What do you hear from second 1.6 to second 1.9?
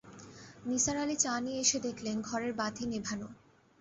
এসে